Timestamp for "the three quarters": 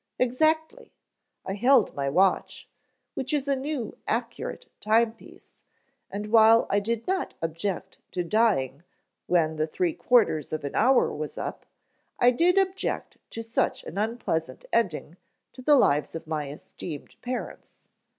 9.57-10.51